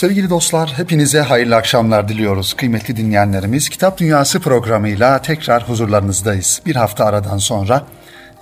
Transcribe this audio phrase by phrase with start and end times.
[0.00, 2.54] Sevgili dostlar, hepinize hayırlı akşamlar diliyoruz.
[2.54, 6.62] Kıymetli dinleyenlerimiz, Kitap Dünyası programıyla tekrar huzurlarınızdayız.
[6.66, 7.86] Bir hafta aradan sonra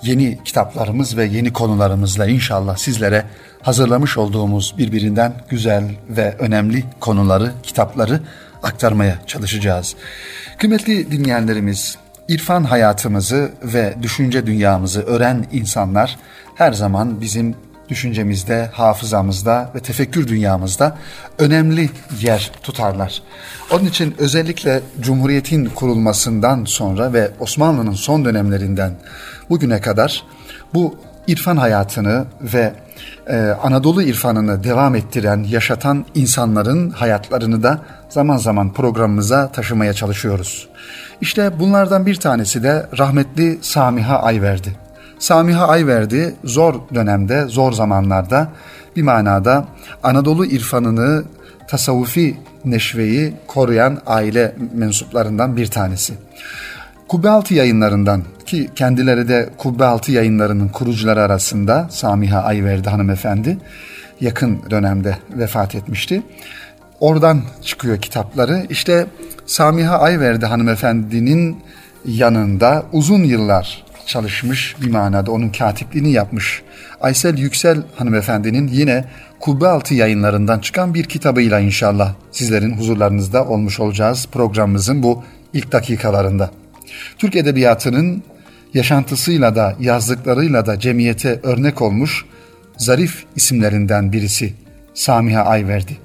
[0.01, 3.25] yeni kitaplarımız ve yeni konularımızla inşallah sizlere
[3.61, 8.19] hazırlamış olduğumuz birbirinden güzel ve önemli konuları, kitapları
[8.63, 9.95] aktarmaya çalışacağız.
[10.57, 16.17] Kıymetli dinleyenlerimiz, irfan hayatımızı ve düşünce dünyamızı öğren insanlar
[16.55, 17.55] her zaman bizim
[17.89, 20.97] düşüncemizde, hafızamızda ve tefekkür dünyamızda
[21.39, 21.89] önemli
[22.21, 23.21] yer tutarlar.
[23.71, 28.93] Onun için özellikle Cumhuriyet'in kurulmasından sonra ve Osmanlı'nın son dönemlerinden
[29.49, 30.23] bugüne kadar
[30.73, 30.95] bu
[31.27, 32.73] irfan hayatını ve
[33.27, 40.67] e, Anadolu irfanını devam ettiren, yaşatan insanların hayatlarını da zaman zaman programımıza taşımaya çalışıyoruz.
[41.21, 44.88] İşte bunlardan bir tanesi de rahmetli Samiha Ayverdi.
[45.19, 48.47] Samiha Ayverdi zor dönemde, zor zamanlarda
[48.95, 49.65] bir manada
[50.03, 51.23] Anadolu irfanını,
[51.67, 56.13] tasavvufi neşveyi koruyan aile mensuplarından bir tanesi.
[57.07, 63.57] Kubbealtı yayınlarından ki kendileri de Kubbealtı yayınlarının kurucuları arasında Samiha Ayverdi hanımefendi
[64.21, 66.23] yakın dönemde vefat etmişti.
[66.99, 68.65] Oradan çıkıyor kitapları.
[68.69, 69.07] İşte
[69.45, 71.57] Samiha Ayverdi hanımefendinin
[72.05, 76.61] yanında uzun yıllar çalışmış bir manada onun katipliğini yapmış.
[77.01, 79.05] Aysel Yüksel hanımefendinin yine
[79.39, 86.51] Kubbealtı yayınlarından çıkan bir kitabıyla inşallah sizlerin huzurlarınızda olmuş olacağız programımızın bu ilk dakikalarında.
[87.17, 88.23] Türk Edebiyatı'nın
[88.73, 92.25] yaşantısıyla da yazdıklarıyla da cemiyete örnek olmuş
[92.77, 94.53] zarif isimlerinden birisi
[94.93, 95.97] Samiha Ayverdi.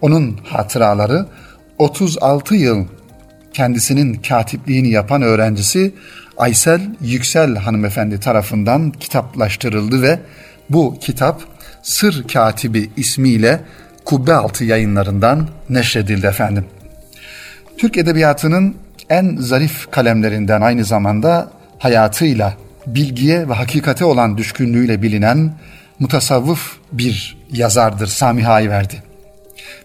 [0.00, 1.26] Onun hatıraları
[1.78, 2.86] 36 yıl
[3.52, 5.94] kendisinin katipliğini yapan öğrencisi
[6.38, 10.18] Aysel Yüksel hanımefendi tarafından kitaplaştırıldı ve
[10.70, 11.42] bu kitap
[11.82, 13.60] Sır Katibi ismiyle
[14.04, 16.64] Kubbe Altı yayınlarından neşredildi efendim.
[17.78, 18.76] Türk Edebiyatı'nın
[19.10, 22.54] en zarif kalemlerinden aynı zamanda hayatıyla,
[22.86, 25.52] bilgiye ve hakikate olan düşkünlüğüyle bilinen
[25.98, 29.07] mutasavvıf bir yazardır Sami Ayverdi.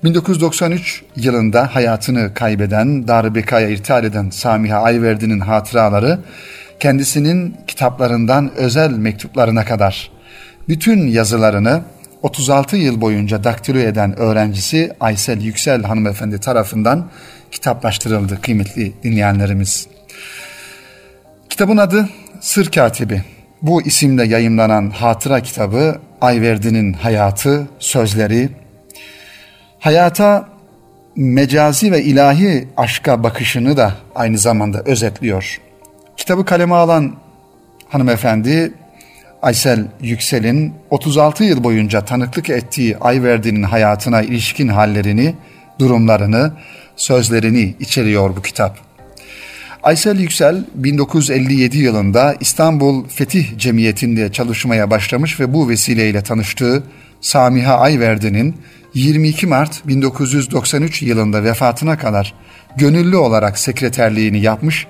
[0.03, 6.19] 1993 yılında hayatını kaybeden, Darbeka'ya irtihal eden Samiha Ayverdi'nin hatıraları
[6.79, 10.11] kendisinin kitaplarından özel mektuplarına kadar
[10.69, 11.81] bütün yazılarını
[12.21, 17.09] 36 yıl boyunca daktilo eden öğrencisi Aysel Yüksel hanımefendi tarafından
[17.51, 19.87] kitaplaştırıldı kıymetli dinleyenlerimiz.
[21.49, 23.23] Kitabın adı Sır Katibi.
[23.61, 28.49] Bu isimle yayımlanan hatıra kitabı Ayverdi'nin hayatı, sözleri,
[29.83, 30.49] hayata
[31.15, 35.61] mecazi ve ilahi aşka bakışını da aynı zamanda özetliyor.
[36.17, 37.15] Kitabı kaleme alan
[37.89, 38.73] hanımefendi
[39.41, 45.35] Aysel Yüksel'in 36 yıl boyunca tanıklık ettiği Ayverdi'nin hayatına ilişkin hallerini,
[45.79, 46.53] durumlarını,
[46.95, 48.77] sözlerini içeriyor bu kitap.
[49.83, 56.83] Aysel Yüksel 1957 yılında İstanbul Fetih Cemiyeti'nde çalışmaya başlamış ve bu vesileyle tanıştığı
[57.23, 58.55] Samiha Ayverdi'nin
[58.93, 62.33] 22 Mart 1993 yılında vefatına kadar
[62.77, 64.87] gönüllü olarak sekreterliğini yapmış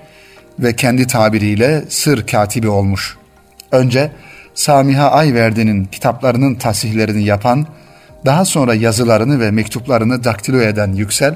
[0.60, 3.18] ve kendi tabiriyle sır katibi olmuş.
[3.72, 4.12] Önce
[4.54, 7.68] Samiha Ayverdi'nin kitaplarının tasihlerini yapan,
[8.26, 11.36] daha sonra yazılarını ve mektuplarını daktilo eden Yüksel,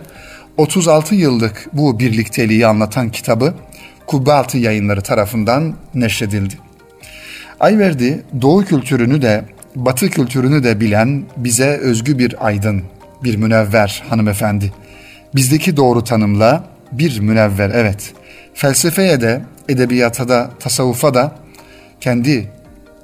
[0.57, 3.53] 36 yıllık bu birlikteliği anlatan kitabı
[4.07, 6.56] Kubbaltı yayınları tarafından neşredildi.
[7.59, 9.46] Ayverdi Doğu kültürünü de
[9.78, 12.84] Batı kültürünü de bilen bize özgü bir aydın,
[13.24, 14.74] bir münevver hanımefendi.
[15.36, 18.14] Bizdeki doğru tanımla bir münevver evet.
[18.54, 21.36] Felsefeye de, edebiyata da, tasavvufa da
[22.02, 22.52] kendi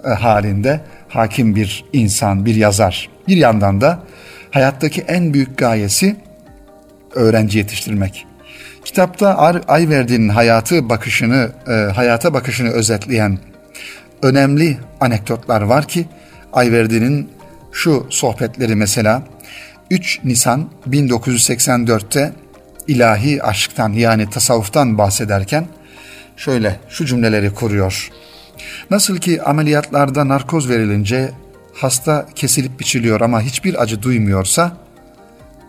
[0.05, 3.09] e, halinde hakim bir insan, bir yazar.
[3.27, 3.99] Bir yandan da
[4.51, 6.15] hayattaki en büyük gayesi
[7.15, 8.25] öğrenci yetiştirmek.
[8.85, 13.39] Kitapta Ayverdi'nin hayatı bakışını, e, hayata bakışını özetleyen
[14.21, 16.05] önemli anekdotlar var ki
[16.53, 17.29] Ayverdi'nin
[17.71, 19.23] şu sohbetleri mesela
[19.91, 22.33] 3 Nisan 1984'te
[22.87, 25.67] ilahi aşktan yani tasavvuftan bahsederken
[26.37, 28.09] şöyle şu cümleleri kuruyor.
[28.91, 31.31] Nasıl ki ameliyatlarda narkoz verilince
[31.73, 34.77] hasta kesilip biçiliyor ama hiçbir acı duymuyorsa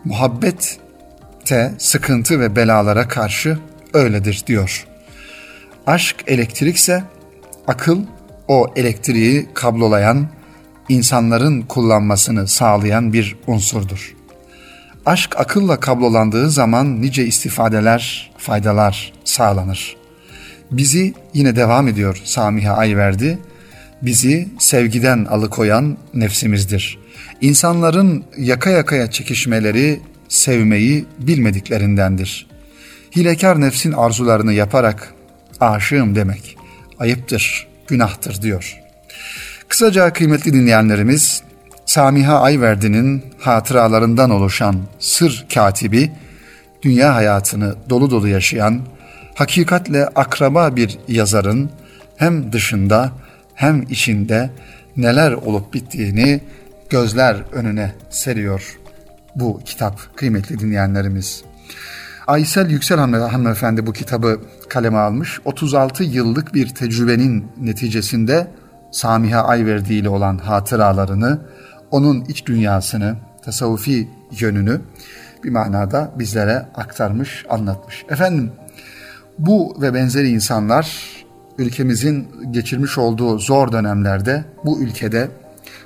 [0.05, 3.57] muhabbette sıkıntı ve belalara karşı
[3.93, 4.87] öyledir diyor.
[5.87, 7.03] Aşk elektrikse
[7.67, 8.01] akıl
[8.47, 10.27] o elektriği kablolayan
[10.89, 14.15] insanların kullanmasını sağlayan bir unsurdur.
[15.05, 19.95] Aşk akılla kablolandığı zaman nice istifadeler, faydalar sağlanır.
[20.71, 23.39] Bizi yine devam ediyor Samiha Ayverdi,
[24.01, 26.97] bizi sevgiden alıkoyan nefsimizdir.
[27.41, 32.47] İnsanların yaka yakaya çekişmeleri sevmeyi bilmediklerindendir.
[33.15, 35.13] Hilekar nefsin arzularını yaparak
[35.59, 36.57] aşığım demek
[36.99, 38.84] ayıptır, günahtır diyor.
[39.75, 41.43] Kısaca kıymetli dinleyenlerimiz
[41.85, 46.11] Samiha Ayverdi'nin hatıralarından oluşan Sır Katibi,
[46.81, 48.81] dünya hayatını dolu dolu yaşayan,
[49.33, 51.69] hakikatle akraba bir yazarın
[52.17, 53.11] hem dışında
[53.53, 54.49] hem içinde
[54.97, 56.41] neler olup bittiğini
[56.89, 58.77] gözler önüne seriyor
[59.35, 61.43] bu kitap kıymetli dinleyenlerimiz.
[62.27, 65.39] Aysel Yüksel hanımefendi bu kitabı kaleme almış.
[65.45, 68.47] 36 yıllık bir tecrübenin neticesinde
[68.95, 71.39] Samiha Ayverdi ile olan hatıralarını,
[71.91, 74.09] onun iç dünyasını, tasavvufi
[74.39, 74.81] yönünü
[75.43, 78.05] bir manada bizlere aktarmış, anlatmış.
[78.09, 78.51] Efendim
[79.39, 81.01] bu ve benzeri insanlar
[81.57, 85.29] ülkemizin geçirmiş olduğu zor dönemlerde bu ülkede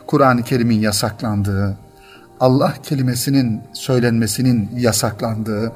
[0.07, 1.77] Kur'an-ı Kerim'in yasaklandığı,
[2.39, 5.71] Allah kelimesinin söylenmesinin yasaklandığı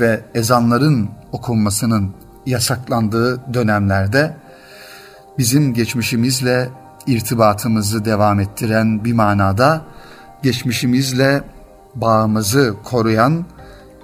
[0.00, 2.14] ve ezanların okunmasının
[2.46, 4.42] yasaklandığı dönemlerde
[5.38, 6.68] bizim geçmişimizle
[7.06, 9.84] irtibatımızı devam ettiren bir manada
[10.42, 11.42] geçmişimizle
[11.94, 13.44] bağımızı koruyan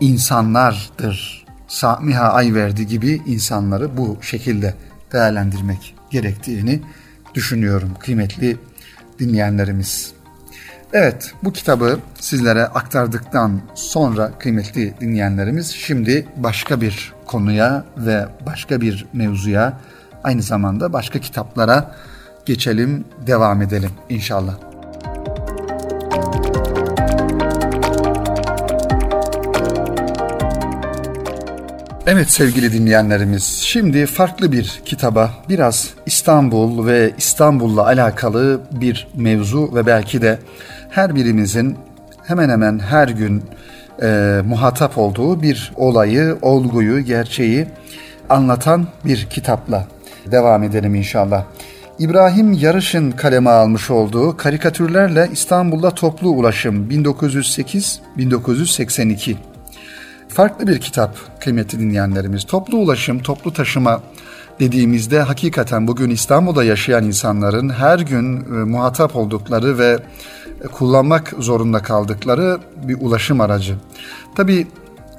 [0.00, 1.46] insanlardır.
[1.68, 4.74] Samiha Ayverdi gibi insanları bu şekilde
[5.12, 6.80] değerlendirmek gerektiğini
[7.34, 8.56] düşünüyorum kıymetli
[9.18, 10.12] dinleyenlerimiz.
[10.92, 19.06] Evet bu kitabı sizlere aktardıktan sonra kıymetli dinleyenlerimiz şimdi başka bir konuya ve başka bir
[19.12, 19.80] mevzuya
[20.24, 21.94] aynı zamanda başka kitaplara
[22.46, 24.54] geçelim, devam edelim inşallah.
[32.06, 39.86] Evet sevgili dinleyenlerimiz, şimdi farklı bir kitaba biraz İstanbul ve İstanbul'la alakalı bir mevzu ve
[39.86, 40.38] belki de
[40.90, 41.78] her birimizin
[42.24, 43.44] hemen hemen her gün
[44.02, 47.66] e, muhatap olduğu bir olayı, olguyu, gerçeği
[48.28, 49.86] anlatan bir kitapla
[50.32, 51.44] devam edelim inşallah.
[51.98, 59.36] İbrahim Yarış'ın kaleme almış olduğu Karikatürlerle İstanbul'da Toplu Ulaşım 1908-1982
[60.38, 62.44] farklı bir kitap kıymetli dinleyenlerimiz.
[62.44, 64.02] Toplu ulaşım, toplu taşıma
[64.60, 69.98] dediğimizde hakikaten bugün İstanbul'da yaşayan insanların her gün e, muhatap oldukları ve
[70.64, 72.58] e, kullanmak zorunda kaldıkları
[72.88, 73.76] bir ulaşım aracı.
[74.36, 74.66] Tabi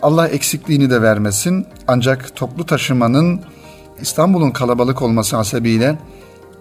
[0.01, 3.41] Allah eksikliğini de vermesin ancak toplu taşımanın
[4.01, 5.98] İstanbul'un kalabalık olması hasebiyle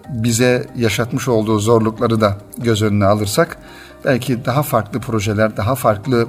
[0.09, 3.57] bize yaşatmış olduğu zorlukları da göz önüne alırsak
[4.05, 6.27] belki daha farklı projeler, daha farklı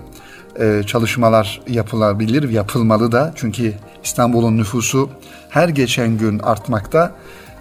[0.60, 3.32] e, çalışmalar yapılabilir, yapılmalı da.
[3.36, 3.74] Çünkü
[4.04, 5.10] İstanbul'un nüfusu
[5.48, 7.12] her geçen gün artmakta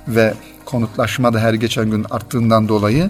[0.07, 0.33] ve
[0.65, 3.09] konutlaşma da her geçen gün arttığından dolayı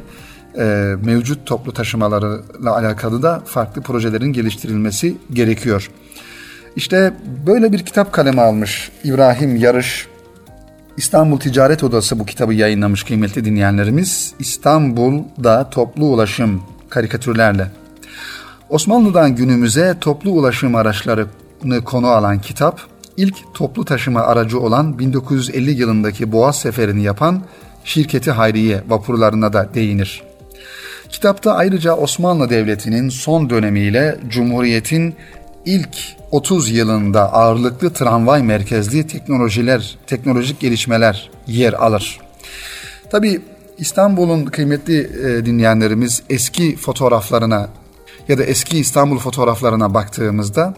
[0.58, 5.92] e, mevcut toplu taşımalarıyla alakalı da farklı projelerin geliştirilmesi gerekiyor.
[6.76, 7.14] İşte
[7.48, 10.09] böyle bir kitap kaleme almış İbrahim Yarış.
[11.00, 14.34] İstanbul Ticaret Odası bu kitabı yayınlamış kıymetli dinleyenlerimiz.
[14.40, 17.68] İstanbul'da toplu ulaşım karikatürlerle
[18.70, 22.82] Osmanlı'dan günümüze toplu ulaşım araçlarını konu alan kitap,
[23.18, 27.42] ilk toplu taşıma aracı olan 1950 yılındaki Boğaz seferini yapan
[27.84, 30.24] şirketi Hayriye vapurlarına da değinir.
[31.10, 35.16] Kitapta ayrıca Osmanlı Devleti'nin son dönemiyle Cumhuriyet'in
[35.70, 35.98] ilk
[36.32, 42.20] 30 yılında ağırlıklı tramvay merkezli teknolojiler, teknolojik gelişmeler yer alır.
[43.12, 43.42] Tabi
[43.78, 47.70] İstanbul'un kıymetli e, dinleyenlerimiz eski fotoğraflarına
[48.28, 50.74] ya da eski İstanbul fotoğraflarına baktığımızda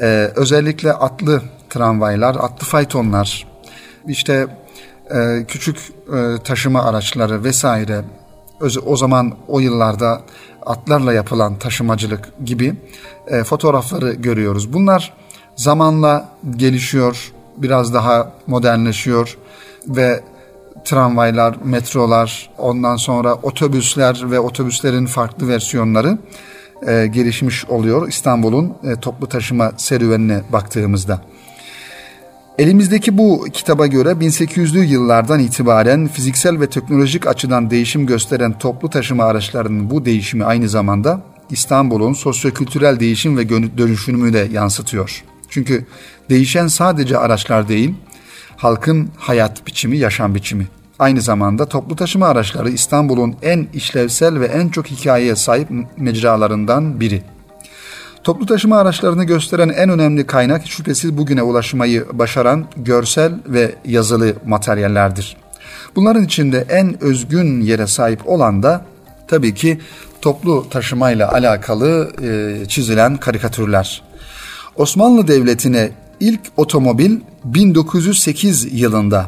[0.00, 0.06] e,
[0.36, 3.46] özellikle atlı tramvaylar, atlı faytonlar,
[4.08, 4.46] işte
[5.10, 5.78] e, küçük
[6.44, 8.04] taşıma araçları vesaire
[8.86, 10.22] o zaman o yıllarda
[10.66, 12.74] atlarla yapılan taşımacılık gibi
[13.26, 14.72] e, fotoğrafları görüyoruz.
[14.72, 15.12] Bunlar
[15.56, 19.38] zamanla gelişiyor, biraz daha modernleşiyor
[19.88, 20.20] ve
[20.84, 26.18] tramvaylar, metrolar, ondan sonra otobüsler ve otobüslerin farklı versiyonları
[26.86, 31.20] e, gelişmiş oluyor İstanbul'un e, toplu taşıma serüvenine baktığımızda.
[32.58, 39.24] Elimizdeki bu kitaba göre 1800'lü yıllardan itibaren fiziksel ve teknolojik açıdan değişim gösteren toplu taşıma
[39.24, 41.20] araçlarının bu değişimi aynı zamanda
[41.50, 43.48] İstanbul'un sosyokültürel değişim ve
[43.78, 45.24] dönüşümünü de yansıtıyor.
[45.48, 45.86] Çünkü
[46.30, 47.94] değişen sadece araçlar değil,
[48.56, 50.66] halkın hayat biçimi, yaşam biçimi.
[50.98, 57.22] Aynı zamanda toplu taşıma araçları İstanbul'un en işlevsel ve en çok hikayeye sahip mecralarından biri.
[58.26, 65.36] Toplu taşıma araçlarını gösteren en önemli kaynak şüphesiz bugüne ulaşmayı başaran görsel ve yazılı materyallerdir.
[65.96, 68.84] Bunların içinde en özgün yere sahip olan da
[69.28, 69.80] tabii ki
[70.22, 74.02] toplu taşımayla alakalı e, çizilen karikatürler.
[74.76, 75.90] Osmanlı Devleti'ne
[76.20, 79.26] ilk otomobil 1908 yılında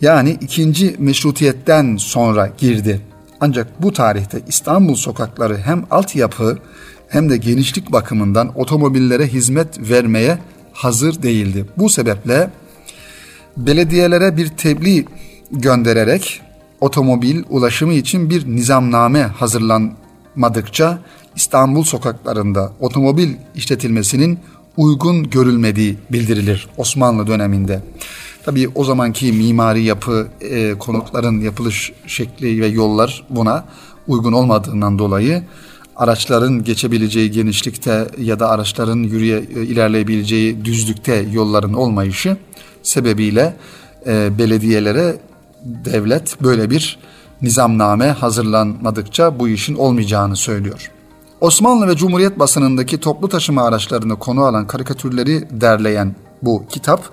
[0.00, 3.00] yani ikinci meşrutiyetten sonra girdi.
[3.40, 6.58] Ancak bu tarihte İstanbul sokakları hem altyapı
[7.08, 10.38] hem de genişlik bakımından otomobillere hizmet vermeye
[10.72, 11.64] hazır değildi.
[11.76, 12.50] Bu sebeple
[13.56, 15.04] belediyelere bir tebliğ
[15.50, 16.40] göndererek
[16.80, 20.98] otomobil ulaşımı için bir nizamname hazırlanmadıkça
[21.36, 24.38] İstanbul sokaklarında otomobil işletilmesinin
[24.76, 27.82] uygun görülmediği bildirilir Osmanlı döneminde.
[28.44, 33.64] Tabii o zamanki mimari yapı, e, konutların yapılış şekli ve yollar buna
[34.08, 35.42] uygun olmadığından dolayı
[35.96, 42.36] araçların geçebileceği genişlikte ya da araçların yürüye e, ilerleyebileceği düzlükte yolların olmayışı
[42.82, 43.56] sebebiyle
[44.06, 45.16] e, belediyelere
[45.64, 46.98] devlet böyle bir
[47.42, 50.90] nizamname hazırlanmadıkça bu işin olmayacağını söylüyor.
[51.40, 57.04] Osmanlı ve Cumhuriyet basınındaki toplu taşıma araçlarını konu alan karikatürleri derleyen bu kitap,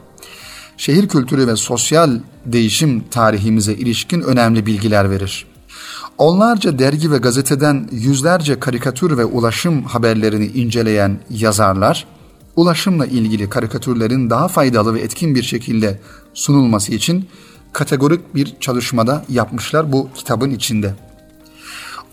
[0.77, 5.52] şehir kültürü ve sosyal değişim tarihimize ilişkin önemli bilgiler verir.
[6.17, 12.08] Onlarca dergi ve gazeteden yüzlerce karikatür ve ulaşım haberlerini inceleyen yazarlar,
[12.55, 16.00] ulaşımla ilgili karikatürlerin daha faydalı ve etkin bir şekilde
[16.34, 17.29] sunulması için
[17.74, 20.96] kategorik bir çalışmada yapmışlar bu kitabın içinde.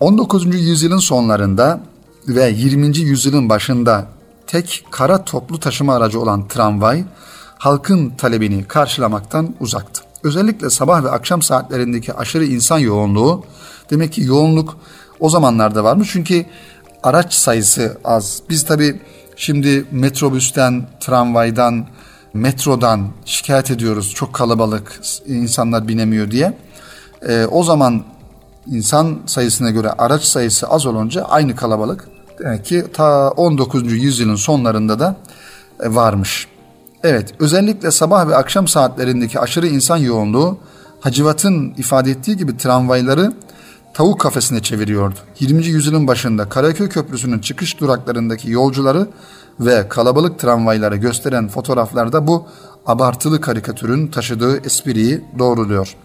[0.00, 0.46] 19.
[0.46, 1.80] yüzyılın sonlarında
[2.28, 2.98] ve 20.
[2.98, 4.08] yüzyılın başında
[4.46, 7.04] tek kara toplu taşıma aracı olan tramvay
[7.58, 10.02] halkın talebini karşılamaktan uzaktı.
[10.22, 13.44] Özellikle sabah ve akşam saatlerindeki aşırı insan yoğunluğu
[13.90, 14.76] demek ki yoğunluk
[15.20, 16.46] o zamanlarda varmış çünkü
[17.02, 18.42] araç sayısı az.
[18.48, 19.00] Biz tabi
[19.36, 21.86] şimdi metrobüsten, tramvaydan,
[22.34, 26.58] metrodan şikayet ediyoruz çok kalabalık insanlar binemiyor diye.
[27.28, 28.02] E, o zaman
[28.66, 33.92] insan sayısına göre araç sayısı az olunca aynı kalabalık demek ki ta 19.
[33.92, 35.16] yüzyılın sonlarında da
[35.80, 36.48] e, varmış.
[37.02, 40.58] Evet özellikle sabah ve akşam saatlerindeki aşırı insan yoğunluğu
[41.00, 43.32] Hacivat'ın ifade ettiği gibi tramvayları
[43.94, 45.18] tavuk kafesine çeviriyordu.
[45.40, 45.66] 20.
[45.66, 49.06] yüzyılın başında Karaköy Köprüsü'nün çıkış duraklarındaki yolcuları
[49.60, 52.46] ve kalabalık tramvayları gösteren fotoğraflarda bu
[52.86, 55.96] abartılı karikatürün taşıdığı espriyi doğruluyor.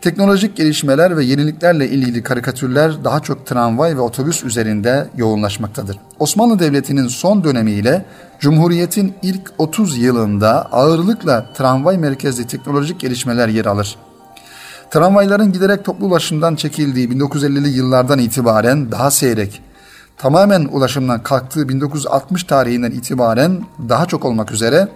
[0.00, 5.98] Teknolojik gelişmeler ve yeniliklerle ilgili karikatürler daha çok tramvay ve otobüs üzerinde yoğunlaşmaktadır.
[6.18, 8.04] Osmanlı Devleti'nin son dönemiyle
[8.40, 13.96] Cumhuriyet'in ilk 30 yılında ağırlıkla tramvay merkezli teknolojik gelişmeler yer alır.
[14.92, 19.62] Tramvayların giderek toplu ulaşımdan çekildiği 1950'li yıllardan itibaren daha seyrek,
[20.18, 24.88] tamamen ulaşımdan kalktığı 1960 tarihinden itibaren daha çok olmak üzere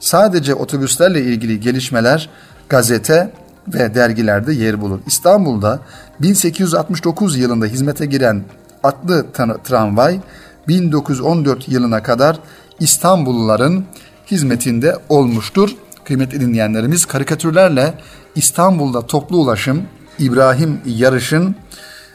[0.00, 2.30] sadece otobüslerle ilgili gelişmeler
[2.68, 3.32] gazete
[3.68, 5.00] ve dergilerde yer bulur.
[5.06, 5.80] İstanbul'da
[6.20, 8.44] 1869 yılında hizmete giren
[8.82, 9.26] atlı
[9.64, 10.20] tramvay
[10.68, 12.38] 1914 yılına kadar
[12.80, 13.84] İstanbulluların
[14.30, 15.76] hizmetinde olmuştur.
[16.12, 17.94] Kıymetli dinleyenlerimiz karikatürlerle
[18.36, 19.82] İstanbul'da toplu ulaşım
[20.18, 21.56] İbrahim Yarış'ın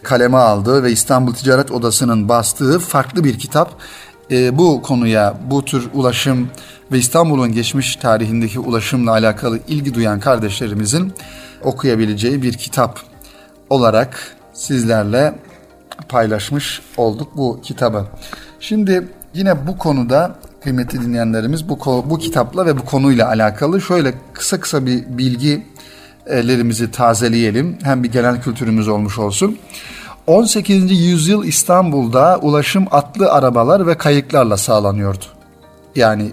[0.04, 3.72] kaleme aldığı ve İstanbul Ticaret Odası'nın bastığı farklı bir kitap.
[4.32, 6.50] E, bu konuya, bu tür ulaşım
[6.92, 11.14] ve İstanbul'un geçmiş tarihindeki ulaşımla alakalı ilgi duyan kardeşlerimizin
[11.64, 13.00] okuyabileceği bir kitap
[13.70, 15.40] olarak sizlerle
[16.10, 18.06] paylaşmış olduk bu kitabı.
[18.60, 24.60] Şimdi yine bu konuda kıymetli dinleyenlerimiz bu bu kitapla ve bu konuyla alakalı şöyle kısa
[24.60, 27.78] kısa bir bilgilerimizi tazeleyelim.
[27.84, 29.58] Hem bir genel kültürümüz olmuş olsun.
[30.28, 30.92] 18.
[30.92, 35.26] yüzyıl İstanbul'da ulaşım atlı arabalar ve kayıklarla sağlanıyordu.
[35.96, 36.32] Yani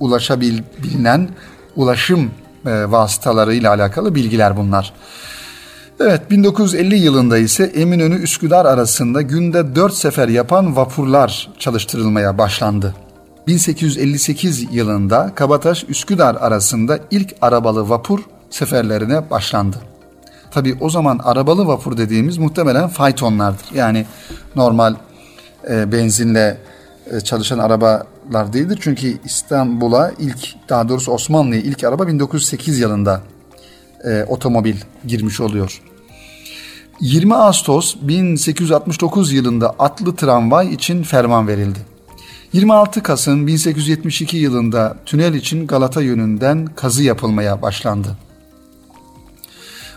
[0.00, 1.28] ulaşabilen
[1.76, 2.30] ulaşım
[2.66, 4.92] e, vasıtalarıyla alakalı bilgiler bunlar.
[6.00, 12.94] Evet 1950 yılında ise Eminönü Üsküdar arasında günde 4 sefer yapan vapurlar çalıştırılmaya başlandı.
[13.46, 18.20] 1858 yılında Kabataş Üsküdar arasında ilk arabalı vapur
[18.50, 19.76] seferlerine başlandı.
[20.50, 23.66] Tabi o zaman arabalı vapur dediğimiz muhtemelen faytonlardır.
[23.74, 24.06] Yani
[24.56, 24.94] normal
[25.70, 26.58] e, benzinle
[27.10, 28.78] e, çalışan arabalar değildir.
[28.82, 33.20] Çünkü İstanbul'a ilk daha doğrusu Osmanlı'ya ilk araba 1908 yılında
[34.04, 35.82] e, otomobil girmiş oluyor.
[37.00, 41.93] 20 Ağustos 1869 yılında atlı tramvay için ferman verildi.
[42.54, 48.16] 26 Kasım 1872 yılında tünel için Galata yönünden kazı yapılmaya başlandı.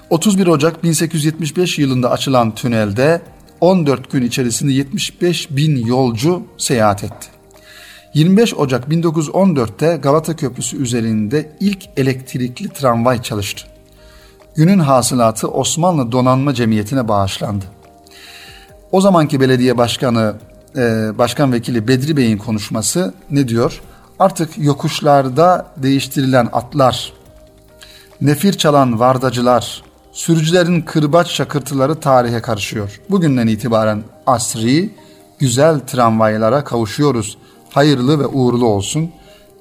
[0.09, 3.21] 31 Ocak 1875 yılında açılan tünelde
[3.61, 7.27] 14 gün içerisinde 75 bin yolcu seyahat etti.
[8.13, 13.67] 25 Ocak 1914'te Galata Köprüsü üzerinde ilk elektrikli tramvay çalıştı.
[14.55, 17.65] Günün hasılatı Osmanlı Donanma Cemiyeti'ne bağışlandı.
[18.91, 20.35] O zamanki belediye başkanı,
[20.77, 23.81] e, başkan vekili Bedri Bey'in konuşması ne diyor?
[24.19, 27.13] Artık yokuşlarda değiştirilen atlar,
[28.21, 33.01] nefir çalan vardacılar, sürücülerin kırbaç şakırtıları tarihe karışıyor.
[33.09, 34.89] Bugünden itibaren asri,
[35.39, 37.37] güzel tramvaylara kavuşuyoruz.
[37.69, 39.11] Hayırlı ve uğurlu olsun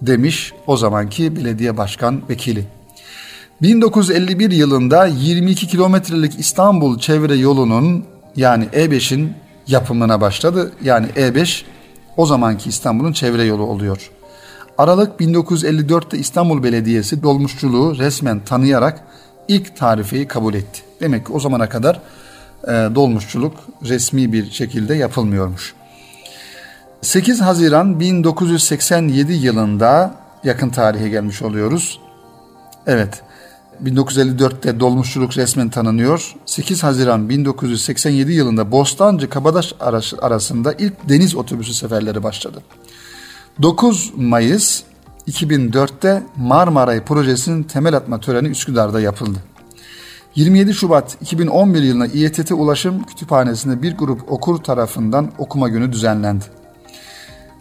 [0.02, 2.64] demiş o zamanki belediye başkan vekili.
[3.62, 8.04] 1951 yılında 22 kilometrelik İstanbul çevre yolunun
[8.36, 9.32] yani E5'in
[9.66, 10.72] yapımına başladı.
[10.82, 11.64] Yani E5
[12.16, 14.10] o zamanki İstanbul'un çevre yolu oluyor.
[14.78, 19.02] Aralık 1954'te İstanbul Belediyesi dolmuşçuluğu resmen tanıyarak
[19.48, 20.82] ilk tarifeyi kabul etti.
[21.00, 22.00] Demek ki o zamana kadar
[22.64, 25.74] e, dolmuşçuluk resmi bir şekilde yapılmıyormuş.
[27.02, 32.00] 8 Haziran 1987 yılında yakın tarihe gelmiş oluyoruz.
[32.86, 33.22] Evet
[33.84, 36.34] 1954'te dolmuşçuluk resmen tanınıyor.
[36.46, 39.74] 8 Haziran 1987 yılında Bostancı Kabadaş
[40.20, 42.62] arasında ilk deniz otobüsü seferleri başladı.
[43.62, 44.82] 9 Mayıs
[45.28, 49.38] 2004'te Marmaray projesinin temel atma töreni Üsküdar'da yapıldı.
[50.34, 56.44] 27 Şubat 2011 yılında İETT Ulaşım Kütüphanesi'nde bir grup okur tarafından okuma günü düzenlendi.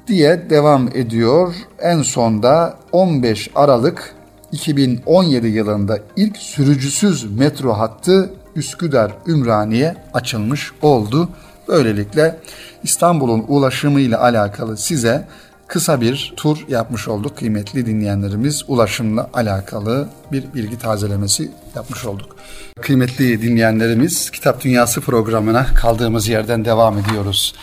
[0.07, 1.55] Diye devam ediyor.
[1.79, 4.15] En sonda 15 Aralık
[4.51, 11.29] 2017 yılında ilk sürücüsüz metro hattı Üsküdar Ümraniye açılmış oldu.
[11.67, 12.39] Böylelikle
[12.83, 15.27] İstanbul'un ulaşımı ile alakalı size
[15.67, 18.63] kısa bir tur yapmış olduk kıymetli dinleyenlerimiz.
[18.67, 22.35] Ulaşımla alakalı bir bilgi tazelemesi yapmış olduk.
[22.81, 27.55] Kıymetli dinleyenlerimiz Kitap Dünyası programına kaldığımız yerden devam ediyoruz.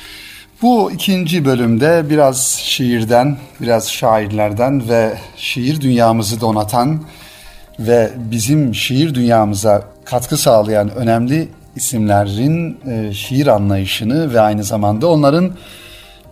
[0.62, 7.02] Bu ikinci bölümde biraz şiirden, biraz şairlerden ve şiir dünyamızı donatan
[7.78, 15.53] ve bizim şiir dünyamıza katkı sağlayan önemli isimlerin e, şiir anlayışını ve aynı zamanda onların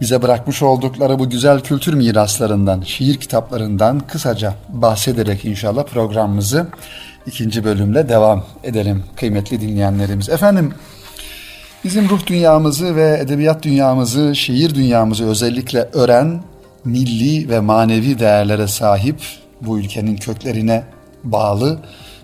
[0.00, 6.66] bize bırakmış oldukları bu güzel kültür miraslarından, şiir kitaplarından kısaca bahsederek inşallah programımızı
[7.26, 10.28] ikinci bölümle devam edelim kıymetli dinleyenlerimiz.
[10.28, 10.74] Efendim
[11.84, 16.42] bizim ruh dünyamızı ve edebiyat dünyamızı, şiir dünyamızı özellikle öğren,
[16.84, 19.20] milli ve manevi değerlere sahip
[19.60, 20.84] bu ülkenin köklerine
[21.24, 21.78] bağlı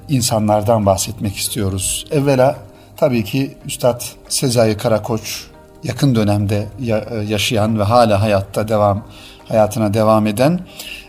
[0.08, 2.06] insanlardan bahsetmek istiyoruz.
[2.10, 2.56] Evvela
[2.96, 5.44] tabii ki Üstad Sezai Karakoç
[5.84, 9.04] yakın dönemde e, yaşayan ve hala hayatta devam
[9.48, 10.60] hayatına devam eden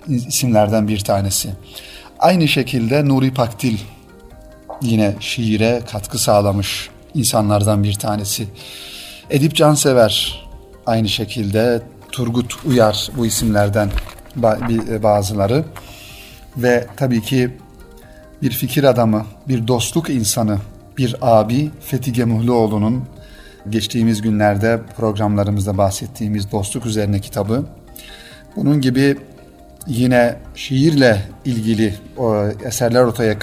[0.07, 1.49] isimlerden bir tanesi.
[2.19, 3.77] Aynı şekilde Nuri Pakdil
[4.81, 8.47] yine şiire katkı sağlamış insanlardan bir tanesi.
[9.29, 10.45] Edip Cansever
[10.85, 13.89] aynı şekilde Turgut Uyar bu isimlerden
[15.03, 15.65] bazıları
[16.57, 17.57] ve tabii ki
[18.41, 20.57] bir fikir adamı, bir dostluk insanı,
[20.97, 23.03] bir abi Fethi Gemuhluoğlu'nun
[23.69, 27.65] geçtiğimiz günlerde programlarımızda bahsettiğimiz Dostluk Üzerine kitabı.
[28.55, 29.17] Bunun gibi
[29.87, 33.35] yine şiirle ilgili o eserler ortaya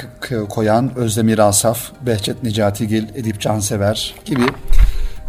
[0.49, 4.43] koyan Özdemir Asaf, Behçet Necatigil, Edip Cansever gibi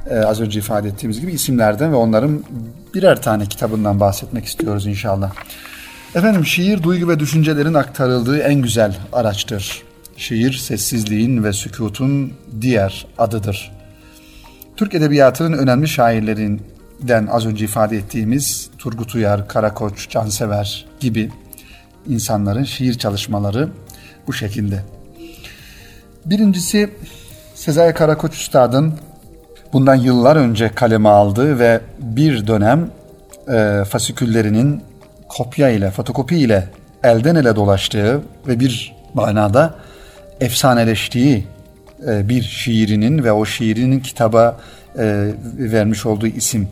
[0.10, 2.44] e, az önce ifade ettiğimiz gibi isimlerden ve onların
[2.94, 5.32] birer tane kitabından bahsetmek istiyoruz inşallah.
[6.16, 9.84] Efendim şiir duygu ve düşüncelerin aktarıldığı en güzel araçtır.
[10.18, 13.72] Şiir sessizliğin ve sükutun diğer adıdır.
[14.78, 15.88] Türk Edebiyatı'nın önemli
[17.02, 21.30] şairlerinden az önce ifade ettiğimiz Turgut Uyar, Karakoç, Cansever gibi
[22.08, 23.70] insanların şiir çalışmaları
[24.28, 24.84] bu şekilde.
[26.26, 26.90] Birincisi
[27.56, 28.94] Sezai Karakoç Üstad'ın
[29.74, 32.90] bundan yıllar önce kaleme aldığı ve bir dönem
[33.48, 34.82] e, fasiküllerinin
[35.28, 36.70] kopya ile, fotokopi ile
[37.04, 39.76] elden ele dolaştığı ve bir manada
[40.40, 41.48] efsaneleştiği
[42.08, 44.58] e, bir şiirinin ve o şiirinin kitaba
[44.98, 46.68] e, vermiş olduğu isim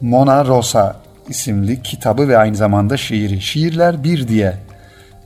[0.00, 0.96] Mona Rosa
[1.28, 3.40] isimli kitabı ve aynı zamanda şiiri.
[3.40, 4.54] Şiirler bir diye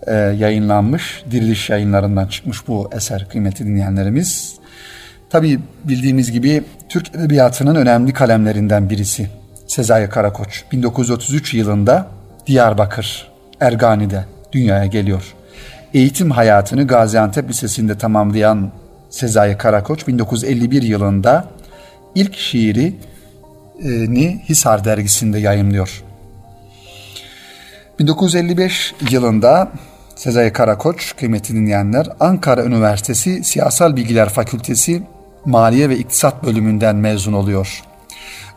[0.06, 4.54] e, yayınlanmış, diriliş yayınlarından çıkmış bu eser kıymeti dinleyenlerimiz.
[5.30, 9.28] Tabi bildiğimiz gibi Türk Edebiyatı'nın önemli kalemlerinden birisi
[9.66, 10.64] Sezai Karakoç.
[10.72, 12.06] 1933 yılında
[12.46, 13.28] Diyarbakır,
[13.60, 15.34] Ergani'de dünyaya geliyor.
[15.94, 18.72] Eğitim hayatını Gaziantep Lisesi'nde tamamlayan
[19.10, 21.44] Sezai Karakoç 1951 yılında
[22.14, 22.36] ilk
[23.80, 26.02] şiirini Hisar dergisinde yayımlıyor.
[27.98, 29.72] 1955 yılında
[30.16, 35.02] Sezai Karakoç, kıymetli dinleyenler, Ankara Üniversitesi Siyasal Bilgiler Fakültesi
[35.44, 37.82] Maliye ve İktisat bölümünden mezun oluyor.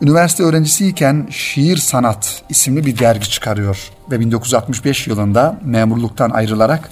[0.02, 6.90] Üniversite öğrencisiyken Şiir Sanat isimli bir dergi çıkarıyor ve 1965 yılında memurluktan ayrılarak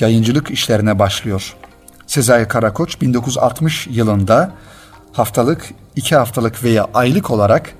[0.00, 1.56] yayıncılık işlerine başlıyor.
[2.06, 4.52] Sezai Karakoç 1960 yılında
[5.18, 7.72] haftalık, iki haftalık veya aylık olarak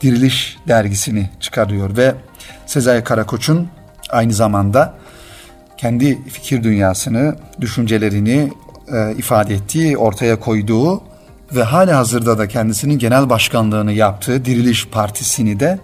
[0.00, 2.14] Diriliş dergisini çıkarıyor ve
[2.66, 3.68] Sezai Karakoç'un
[4.10, 4.94] aynı zamanda
[5.76, 8.52] kendi fikir dünyasını, düşüncelerini
[8.92, 11.02] e, ifade ettiği, ortaya koyduğu
[11.54, 15.78] ve hala hazırda da kendisinin genel başkanlığını yaptığı Diriliş Partisi'ni de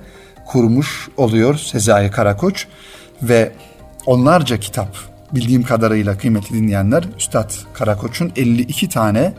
[0.47, 2.67] kurmuş oluyor Sezai Karakoç
[3.23, 3.53] ve
[4.07, 4.97] onlarca kitap
[5.33, 9.33] bildiğim kadarıyla kıymetli dinleyenler Üstad Karakoç'un 52 tane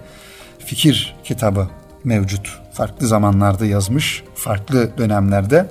[0.65, 1.67] fikir kitabı
[2.04, 2.60] mevcut.
[2.74, 5.65] Farklı zamanlarda yazmış, farklı dönemlerde.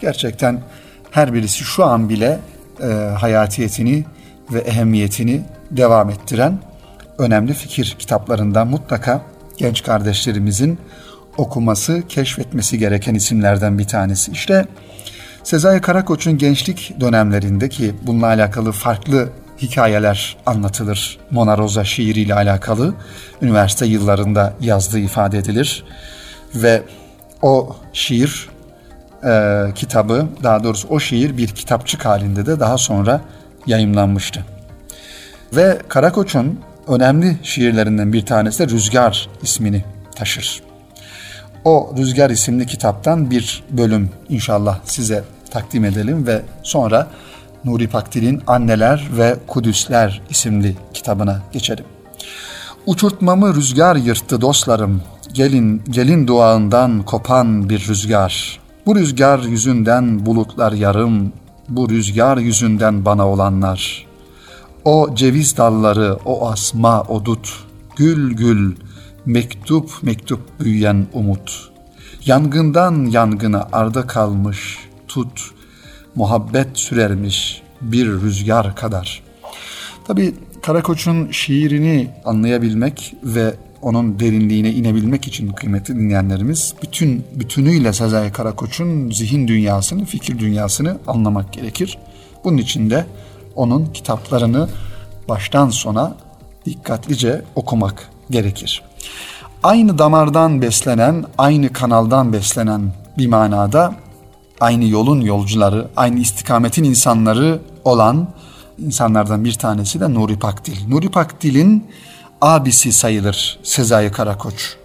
[0.00, 0.62] Gerçekten
[1.10, 2.38] her birisi şu an bile
[2.82, 2.86] e,
[3.18, 4.04] hayatiyetini
[4.52, 6.58] ve ehemmiyetini devam ettiren
[7.18, 9.22] önemli fikir kitaplarından mutlaka
[9.56, 10.78] genç kardeşlerimizin
[11.36, 14.32] okuması, keşfetmesi gereken isimlerden bir tanesi.
[14.32, 14.66] İşte
[15.44, 19.28] Sezai Karakoç'un gençlik dönemlerinde ki bununla alakalı farklı
[19.62, 21.18] hikayeler anlatılır.
[21.30, 22.94] Mona Rosa şiiriyle alakalı
[23.42, 25.84] üniversite yıllarında yazdığı ifade edilir.
[26.54, 26.82] Ve
[27.42, 28.48] o şiir
[29.24, 33.20] e, kitabı, daha doğrusu o şiir bir kitapçık halinde de daha sonra
[33.66, 34.44] yayımlanmıştı.
[35.52, 39.84] Ve Karakoç'un önemli şiirlerinden bir tanesi de Rüzgar ismini
[40.16, 40.62] taşır.
[41.64, 47.06] O Rüzgar isimli kitaptan bir bölüm inşallah size takdim edelim ve sonra
[47.64, 51.84] Nuri Pakdil'in Anneler ve Kudüsler isimli kitabına geçelim.
[52.86, 58.60] Uçurtmamı rüzgar yırttı dostlarım, gelin gelin duağından kopan bir rüzgar.
[58.86, 61.32] Bu rüzgar yüzünden bulutlar yarım,
[61.68, 64.06] bu rüzgar yüzünden bana olanlar.
[64.84, 67.64] O ceviz dalları, o asma, o dut,
[67.96, 68.76] gül gül,
[69.26, 71.70] mektup mektup büyüyen umut.
[72.26, 75.50] Yangından yangına arda kalmış, tut,
[76.14, 79.22] muhabbet sürermiş bir rüzgar kadar.
[80.06, 89.10] Tabi Karakoç'un şiirini anlayabilmek ve onun derinliğine inebilmek için kıymetli dinleyenlerimiz bütün bütünüyle Sezai Karakoç'un
[89.10, 91.98] zihin dünyasını, fikir dünyasını anlamak gerekir.
[92.44, 93.06] Bunun için de
[93.56, 94.68] onun kitaplarını
[95.28, 96.16] baştan sona
[96.66, 98.82] dikkatlice okumak gerekir.
[99.62, 103.94] Aynı damardan beslenen, aynı kanaldan beslenen bir manada
[104.60, 108.28] aynı yolun yolcuları, aynı istikametin insanları olan
[108.78, 110.88] insanlardan bir tanesi de Nuri Pakdil.
[110.88, 111.86] Nuri Pakdil'in
[112.40, 114.76] abisi sayılır Sezai Karakoç.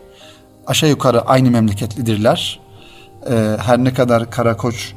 [0.68, 2.60] Aşağı yukarı aynı memleketlidirler.
[3.30, 4.94] Ee, her ne kadar Karakoç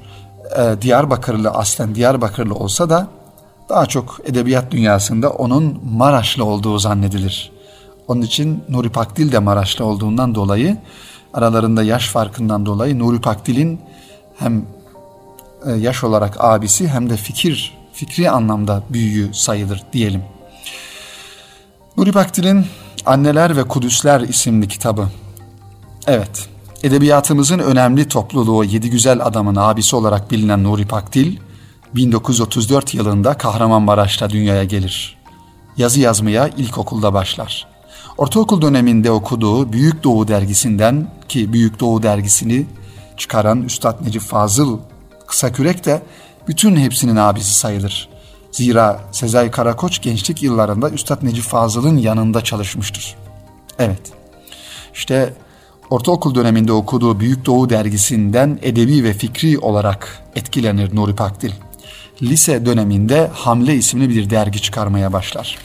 [0.59, 3.09] e, Diyarbakırlı aslen Diyarbakırlı olsa da
[3.69, 7.53] daha çok edebiyat dünyasında onun Maraşlı olduğu zannedilir.
[8.09, 10.77] Onun için Nuri Pakdil de Maraşlı olduğundan dolayı
[11.35, 13.81] aralarında yaş farkından dolayı Nuri Pakdil'in
[14.39, 14.65] hem
[15.67, 20.23] e, yaş olarak abisi hem de fikir fikri anlamda büyüğü sayılır diyelim.
[21.97, 22.67] Nuri Pakdil'in
[23.07, 25.09] Anneler ve Kudüsler isimli kitabı.
[26.07, 26.49] Evet,
[26.83, 31.37] edebiyatımızın önemli topluluğu Yedi Güzel Adamın abisi olarak bilinen Nuri Pakdil,
[31.95, 35.17] 1934 yılında Kahramanmaraş'ta dünyaya gelir.
[35.77, 37.67] Yazı yazmaya ilkokulda başlar.
[38.19, 42.67] Ortaokul döneminde okuduğu Büyük Doğu dergisinden ki Büyük Doğu dergisini
[43.19, 44.79] çıkaran Üstad Necip Fazıl
[45.27, 46.03] Kısakürek de
[46.49, 48.09] bütün hepsinin abisi sayılır.
[48.53, 53.17] Zira Sezai Karakoç gençlik yıllarında Üstad Necip Fazıl'ın yanında çalışmıştır.
[53.79, 54.01] Evet,
[54.95, 55.35] işte
[55.91, 61.53] ortaokul döneminde okuduğu Büyük Doğu dergisinden edebi ve fikri olarak etkilenir Nuri Pakdil.
[62.23, 65.59] Lise döneminde Hamle isimli bir dergi çıkarmaya başlar.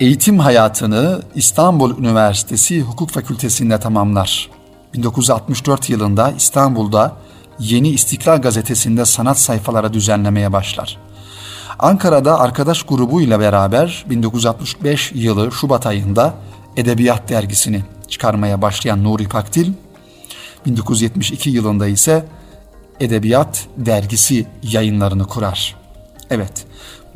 [0.00, 4.50] Eğitim hayatını İstanbul Üniversitesi Hukuk Fakültesi'nde tamamlar.
[4.94, 7.16] 1964 yılında İstanbul'da
[7.58, 10.98] Yeni İstiklal Gazetesi'nde sanat sayfalara düzenlemeye başlar.
[11.78, 16.34] Ankara'da arkadaş grubuyla beraber 1965 yılı Şubat ayında
[16.76, 19.72] Edebiyat dergisini çıkarmaya başlayan Nuri Pakdil,
[20.66, 22.26] 1972 yılında ise
[23.00, 25.76] Edebiyat dergisi yayınlarını kurar.
[26.30, 26.66] Evet,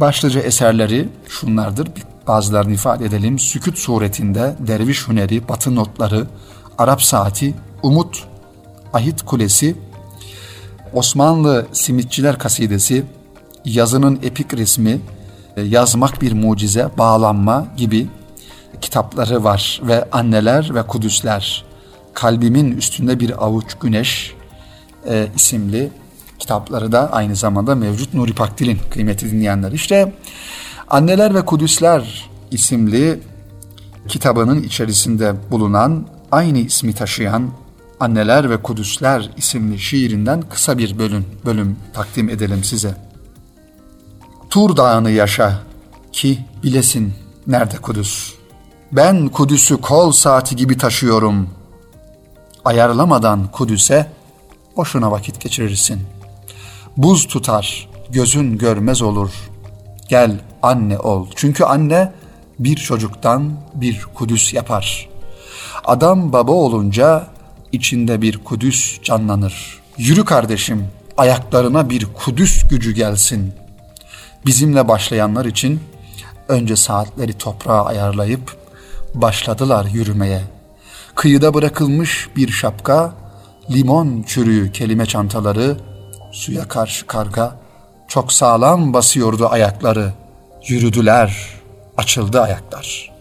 [0.01, 1.89] başlıca eserleri şunlardır.
[2.27, 3.39] Bazılarını ifade edelim.
[3.39, 6.27] Sükut suretinde Derviş Hüneri, Batı Notları,
[6.79, 8.27] Arap Saati, Umut,
[8.93, 9.77] Ahit Kulesi,
[10.93, 13.05] Osmanlı Simitçiler Kasidesi,
[13.65, 15.01] yazının epik resmi,
[15.57, 18.07] e, yazmak bir mucize, bağlanma gibi
[18.81, 21.65] kitapları var ve anneler ve kudüsler,
[22.15, 24.35] kalbimin üstünde bir avuç güneş
[25.09, 25.91] e, isimli
[26.39, 29.73] kitapları da aynı zamanda mevcut Nuri Pakdil'in kıymeti dinleyenler.
[29.73, 30.13] İşte
[30.89, 33.21] Anneler ve Kudüsler isimli
[34.09, 37.51] kitabının içerisinde bulunan aynı ismi taşıyan
[38.01, 42.97] Anneler ve Kudüsler isimli şiirinden kısa bir bölüm, bölüm takdim edelim size.
[44.51, 45.63] Tur dağını yaşa
[46.13, 47.15] ki bilesin
[47.47, 48.35] nerede Kudüs.
[48.93, 51.51] Ben Kudüs'ü kol saati gibi taşıyorum.
[52.65, 54.13] Ayarlamadan Kudüs'e
[54.77, 56.01] boşuna vakit geçirirsin.
[56.97, 59.31] Buz tutar, gözün görmez olur.
[60.09, 61.27] Gel anne ol.
[61.37, 62.13] Çünkü anne
[62.59, 65.09] bir çocuktan bir Kudüs yapar.
[65.85, 67.27] Adam baba olunca
[67.73, 69.81] içinde bir Kudüs canlanır.
[69.99, 73.53] Yürü kardeşim, ayaklarına bir Kudüs gücü gelsin.
[74.47, 75.81] Bizimle başlayanlar için
[76.49, 78.57] önce saatleri toprağa ayarlayıp
[79.15, 80.43] başladılar yürümeye.
[81.15, 83.15] Kıyıda bırakılmış bir şapka,
[83.71, 85.77] limon çürüğü kelime çantaları,
[86.33, 87.57] suya karşı karga,
[88.09, 90.13] çok sağlam basıyordu ayakları.
[90.69, 91.49] Yürüdüler,
[91.97, 93.18] açıldı ayaklar.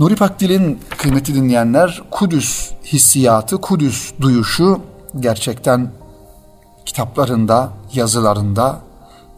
[0.00, 4.80] Nuri Pakdil'in kıymeti dinleyenler Kudüs hissiyatı, Kudüs duyuşu
[5.20, 5.92] gerçekten
[6.86, 8.80] kitaplarında, yazılarında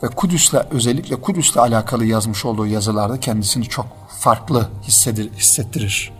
[0.02, 3.86] ve Kudüs'le özellikle Kudüs'le alakalı yazmış olduğu yazılarda kendisini çok
[4.18, 6.12] farklı hissedir, hissettirir.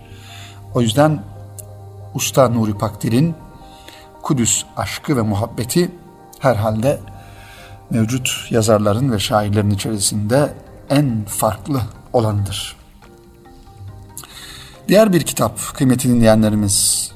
[0.74, 1.22] O yüzden
[2.14, 3.34] Usta Nuri Pakdil'in
[4.22, 5.90] Kudüs aşkı ve muhabbeti
[6.38, 7.00] herhalde
[7.90, 10.54] mevcut yazarların ve şairlerin içerisinde
[10.90, 11.80] en farklı
[12.12, 12.81] olanıdır.
[14.92, 17.10] Diğer bir kitap kıymetli dinleyenlerimiz.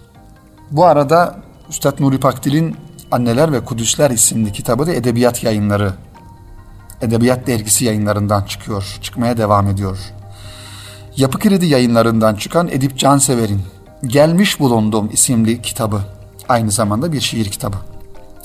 [0.70, 1.36] Bu arada
[1.70, 2.76] Üstad Nuri Pakdil'in
[3.10, 5.92] Anneler ve Kudüsler isimli kitabı da Edebiyat Yayınları,
[7.00, 9.98] Edebiyat Dergisi yayınlarından çıkıyor, çıkmaya devam ediyor.
[11.16, 13.62] Yapı Kredi yayınlarından çıkan Edip Cansever'in
[14.06, 16.00] Gelmiş Bulundum isimli kitabı,
[16.48, 17.76] aynı zamanda bir şiir kitabı.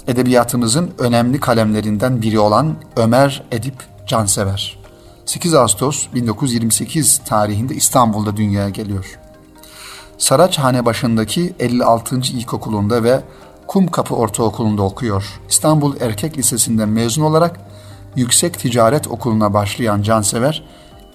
[0.07, 3.75] Edebiyatımızın önemli kalemlerinden biri olan Ömer Edip
[4.07, 4.77] Cansever.
[5.25, 9.20] 8 Ağustos 1928 tarihinde İstanbul'da dünyaya geliyor.
[10.21, 12.15] Saraçhane başındaki 56.
[12.15, 13.21] İlkokulu'nda ve
[13.67, 15.41] Kumkapı Ortaokulu'nda okuyor.
[15.49, 17.59] İstanbul Erkek Lisesi'nden mezun olarak
[18.15, 20.63] Yüksek Ticaret Okulu'na başlayan Cansever,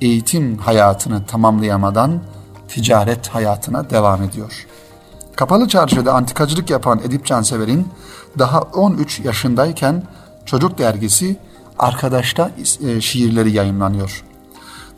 [0.01, 2.21] eğitim hayatını tamamlayamadan
[2.69, 4.67] ticaret hayatına devam ediyor.
[5.37, 7.89] Kapalı Çarşı'da antikacılık yapan Edip Cansever'in
[8.39, 10.03] daha 13 yaşındayken
[10.47, 11.37] Çocuk Dergisi
[11.79, 12.51] Arkadaş'ta
[12.87, 14.25] e, şiirleri yayınlanıyor.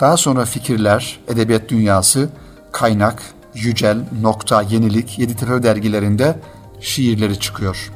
[0.00, 2.28] Daha sonra Fikirler, Edebiyat Dünyası,
[2.72, 3.22] Kaynak,
[3.54, 6.38] Yücel, Nokta, Yenilik, Yeditepe dergilerinde
[6.80, 7.92] şiirleri çıkıyor.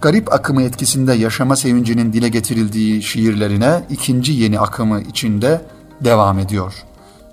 [0.00, 5.60] Garip akımı etkisinde yaşama sevincinin dile getirildiği şiirlerine ikinci yeni akımı içinde
[6.00, 6.74] devam ediyor.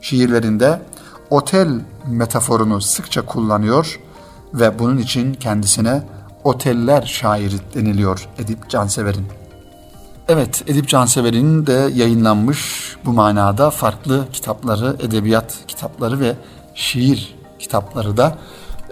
[0.01, 0.81] Şiirlerinde
[1.29, 3.99] otel metaforunu sıkça kullanıyor
[4.53, 6.03] ve bunun için kendisine
[6.43, 9.25] oteller şairi deniliyor Edip Cansever'in.
[10.27, 16.35] Evet, Edip Cansever'in de yayınlanmış bu manada farklı kitapları, edebiyat kitapları ve
[16.75, 18.37] şiir kitapları da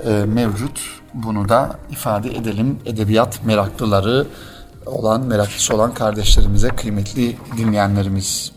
[0.05, 0.81] e, mevcut.
[1.13, 2.79] Bunu da ifade edelim.
[2.85, 4.27] Edebiyat meraklıları
[4.85, 8.51] olan, meraklısı olan kardeşlerimize, kıymetli dinleyenlerimiz.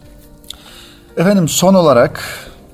[1.16, 2.20] Efendim son olarak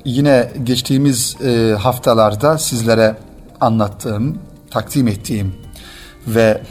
[0.05, 3.17] yine geçtiğimiz e, haftalarda sizlere
[3.61, 4.39] anlattığım,
[4.71, 5.55] takdim ettiğim
[6.27, 6.63] ve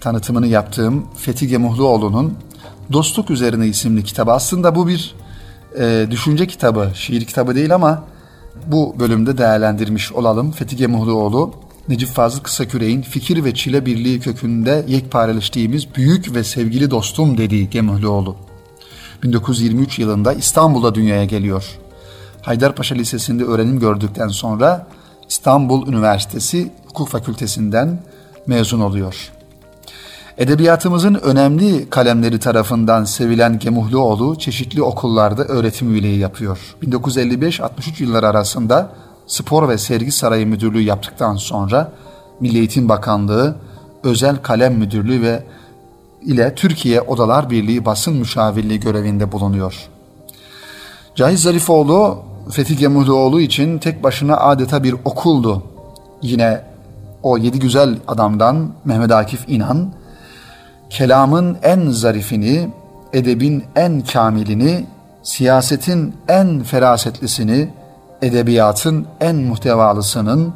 [0.00, 2.38] tanıtımını yaptığım Fethi Gemuhluoğlu'nun
[2.92, 4.32] Dostluk Üzerine isimli kitabı.
[4.32, 5.14] Aslında bu bir
[5.78, 8.02] e, düşünce kitabı, şiir kitabı değil ama
[8.66, 10.52] bu bölümde değerlendirmiş olalım.
[10.52, 11.54] Fethi Gemuhluoğlu,
[11.88, 18.36] Necip Fazıl Kısaküre'in fikir ve çile birliği kökünde yekpareleştiğimiz büyük ve sevgili dostum dediği Gemuhluoğlu.
[19.22, 21.78] 1923 yılında İstanbul'da dünyaya geliyor.
[22.42, 24.86] Haydarpaşa Lisesi'nde öğrenim gördükten sonra
[25.28, 27.98] İstanbul Üniversitesi Hukuk Fakültesinden
[28.46, 29.35] mezun oluyor.
[30.38, 36.76] Edebiyatımızın önemli kalemleri tarafından sevilen Gemuhluoğlu çeşitli okullarda öğretim üyeliği yapıyor.
[36.82, 38.92] 1955-63 yılları arasında
[39.26, 41.92] Spor ve Sergi Sarayı Müdürlüğü yaptıktan sonra
[42.40, 43.56] Milli Eğitim Bakanlığı,
[44.04, 45.42] Özel Kalem Müdürlüğü ve
[46.22, 49.88] ile Türkiye Odalar Birliği basın müşavirliği görevinde bulunuyor.
[51.14, 52.18] Cahit Zarifoğlu,
[52.50, 55.62] Fethi Gemuhluoğlu için tek başına adeta bir okuldu.
[56.22, 56.62] Yine
[57.22, 59.92] o yedi güzel adamdan Mehmet Akif İnan,
[60.90, 62.68] kelamın en zarifini,
[63.12, 64.86] edebin en kamilini,
[65.22, 67.68] siyasetin en ferasetlisini,
[68.22, 70.54] edebiyatın en muhtevalısının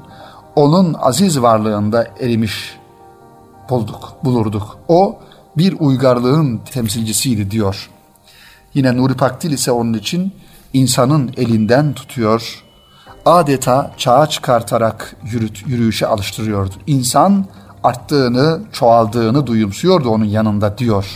[0.57, 2.79] onun aziz varlığında erimiş
[3.71, 4.79] bulduk, bulurduk.
[4.89, 5.19] O
[5.57, 7.91] bir uygarlığın temsilcisiydi diyor.
[8.75, 10.33] Yine Nuri Pakdil ise onun için
[10.73, 12.65] insanın elinden tutuyor,
[13.25, 16.75] adeta çağa çıkartarak yürüt, yürüyüşe alıştırıyordu.
[16.87, 17.47] İnsan
[17.85, 21.07] arttığını, çoğaldığını duyumsuyordu onun yanında diyor.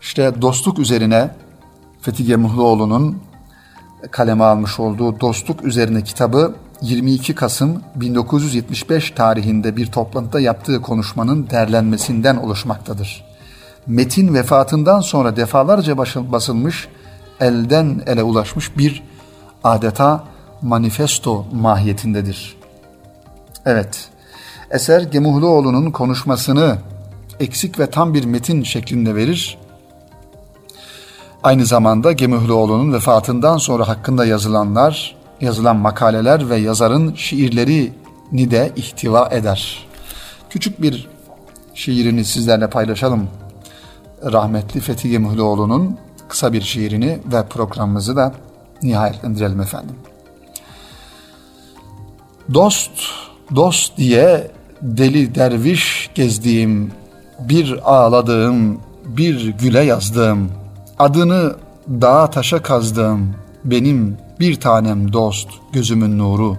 [0.00, 1.30] İşte dostluk üzerine
[2.00, 3.18] Fethi Gemuhluoğlu'nun
[4.10, 12.36] kaleme almış olduğu Dostluk Üzerine kitabı 22 Kasım 1975 tarihinde bir toplantıda yaptığı konuşmanın derlenmesinden
[12.36, 13.24] oluşmaktadır.
[13.86, 15.98] Metin vefatından sonra defalarca
[16.32, 16.88] basılmış,
[17.40, 19.02] elden ele ulaşmış bir
[19.64, 20.24] adeta
[20.62, 22.56] manifesto mahiyetindedir.
[23.66, 24.08] Evet,
[24.74, 26.78] eser Gemuhluoğlu'nun konuşmasını
[27.40, 29.58] eksik ve tam bir metin şeklinde verir.
[31.42, 39.86] Aynı zamanda Gemuhluoğlu'nun vefatından sonra hakkında yazılanlar, yazılan makaleler ve yazarın şiirlerini de ihtiva eder.
[40.50, 41.08] Küçük bir
[41.74, 43.28] şiirini sizlerle paylaşalım.
[44.32, 48.32] Rahmetli Fethi Gemuhluoğlu'nun kısa bir şiirini ve programımızı da
[48.82, 49.96] nihayetlendirelim efendim.
[52.54, 52.92] Dost,
[53.56, 54.50] dost diye
[54.82, 56.92] deli derviş gezdiğim,
[57.40, 60.50] bir ağladığım, bir güle yazdığım,
[60.98, 61.56] adını
[61.88, 63.34] dağa taşa kazdığım,
[63.64, 66.56] benim bir tanem dost, gözümün nuru.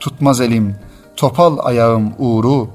[0.00, 0.76] Tutmaz elim,
[1.16, 2.68] topal ayağım uğru,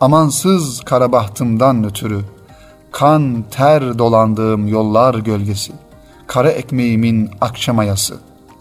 [0.00, 2.20] amansız karabahtımdan ötürü,
[2.92, 5.72] kan ter dolandığım yollar gölgesi,
[6.26, 8.14] kara ekmeğimin akşam ayası,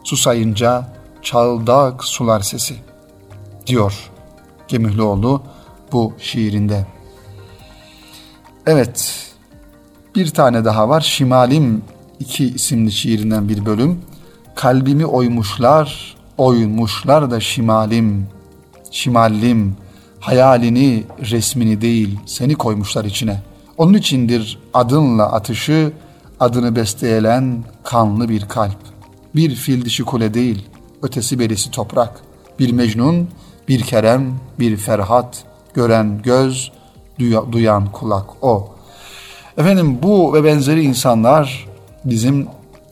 [0.03, 0.87] susayınca
[1.21, 2.75] çaldak sular sesi,
[3.67, 4.12] diyor
[4.73, 5.41] Gemühlüoğlu
[5.91, 6.85] bu şiirinde.
[8.65, 9.29] Evet,
[10.15, 11.01] bir tane daha var.
[11.01, 11.83] Şimalim
[12.19, 14.01] iki isimli şiirinden bir bölüm.
[14.55, 18.27] Kalbimi oymuşlar, oymuşlar da şimalim,
[18.91, 19.75] şimallim,
[20.19, 23.41] hayalini, resmini değil seni koymuşlar içine.
[23.77, 25.91] Onun içindir adınla atışı,
[26.39, 28.79] adını besteyelen kanlı bir kalp.
[29.35, 30.69] Bir fil dişi kule değil,
[31.01, 32.23] ötesi berisi toprak.
[32.59, 33.29] Bir Mecnun,
[33.67, 36.71] bir Kerem, bir Ferhat, gören göz,
[37.51, 38.75] duyan kulak o.
[39.57, 41.67] Efendim bu ve benzeri insanlar
[42.05, 42.47] bizim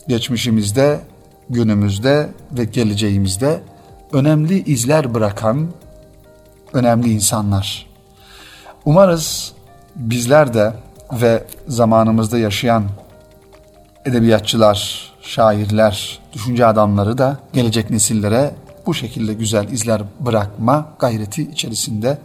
[0.07, 0.99] geçmişimizde,
[1.49, 3.61] günümüzde ve geleceğimizde
[4.13, 5.67] önemli izler bırakan
[6.73, 7.87] önemli insanlar.
[8.85, 9.53] Umarız
[9.95, 10.73] bizler de
[11.13, 12.83] ve zamanımızda yaşayan
[14.05, 18.51] edebiyatçılar, şairler, düşünce adamları da gelecek nesillere
[18.85, 22.17] bu şekilde güzel izler bırakma gayreti içerisinde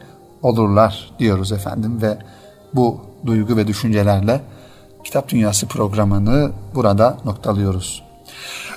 [0.43, 2.19] olurlar diyoruz efendim ve
[2.75, 4.41] bu duygu ve düşüncelerle
[5.05, 8.03] Kitap Dünyası programını burada noktalıyoruz.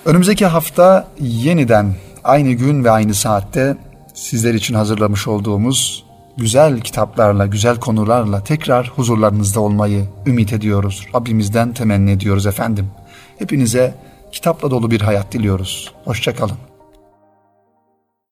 [0.06, 3.78] Önümüzdeki hafta yeniden aynı gün ve aynı saatte
[4.14, 6.06] sizler için hazırlamış olduğumuz
[6.38, 11.08] güzel kitaplarla, güzel konularla tekrar huzurlarınızda olmayı ümit ediyoruz.
[11.16, 12.88] Rabbimizden temenni ediyoruz efendim.
[13.40, 13.96] Hepinize
[14.32, 15.94] kitapla dolu bir hayat diliyoruz.
[16.06, 16.69] Hoşçakalın.